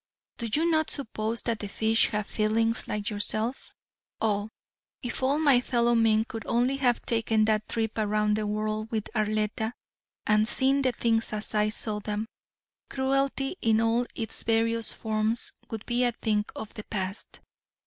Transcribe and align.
Do 0.39 0.49
you 0.51 0.67
not 0.67 0.89
suppose 0.89 1.43
that 1.43 1.59
the 1.59 1.67
fish 1.67 2.07
have 2.07 2.25
feelings 2.25 2.87
like 2.87 3.11
yourself? 3.11 3.75
Oh, 4.19 4.49
if 5.03 5.21
all 5.21 5.37
my 5.37 5.61
fellowmen 5.61 6.23
could 6.25 6.43
only 6.47 6.77
have 6.77 7.03
taken 7.03 7.45
that 7.45 7.69
trip 7.69 7.99
around 7.99 8.35
the 8.35 8.47
world 8.47 8.89
with 8.89 9.11
Arletta 9.15 9.73
and 10.25 10.47
seen 10.47 10.81
things 10.81 11.31
as 11.33 11.53
I 11.53 11.69
saw 11.69 11.99
them, 11.99 12.25
cruelty 12.89 13.57
in 13.61 13.79
all 13.79 14.07
its 14.15 14.41
various 14.41 14.91
forms 14.91 15.53
would 15.69 15.85
be 15.85 16.03
a 16.03 16.11
thing 16.13 16.45
of 16.55 16.73
the 16.73 16.85
past. 16.85 17.39